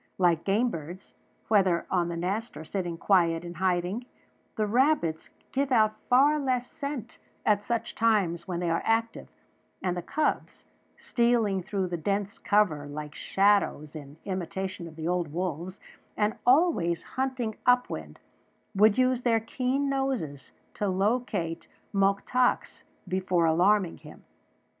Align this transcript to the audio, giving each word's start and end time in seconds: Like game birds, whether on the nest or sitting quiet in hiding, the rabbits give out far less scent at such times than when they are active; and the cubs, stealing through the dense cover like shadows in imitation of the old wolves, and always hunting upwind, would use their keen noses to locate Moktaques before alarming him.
Like 0.17 0.43
game 0.43 0.69
birds, 0.71 1.13
whether 1.47 1.85
on 1.91 2.07
the 2.07 2.17
nest 2.17 2.57
or 2.57 2.65
sitting 2.65 2.97
quiet 2.97 3.45
in 3.45 3.53
hiding, 3.53 4.07
the 4.55 4.65
rabbits 4.65 5.29
give 5.51 5.71
out 5.71 5.95
far 6.09 6.39
less 6.39 6.71
scent 6.71 7.19
at 7.45 7.63
such 7.63 7.93
times 7.93 8.41
than 8.41 8.47
when 8.47 8.59
they 8.61 8.71
are 8.71 8.81
active; 8.83 9.27
and 9.79 9.95
the 9.95 10.01
cubs, 10.01 10.65
stealing 10.97 11.61
through 11.61 11.85
the 11.85 11.97
dense 11.97 12.39
cover 12.39 12.87
like 12.87 13.13
shadows 13.13 13.95
in 13.95 14.17
imitation 14.25 14.87
of 14.87 14.95
the 14.95 15.07
old 15.07 15.31
wolves, 15.31 15.79
and 16.17 16.33
always 16.47 17.03
hunting 17.03 17.55
upwind, 17.67 18.19
would 18.73 18.97
use 18.97 19.21
their 19.21 19.39
keen 19.39 19.87
noses 19.87 20.51
to 20.73 20.87
locate 20.87 21.67
Moktaques 21.93 22.81
before 23.07 23.45
alarming 23.45 23.97
him. 23.99 24.23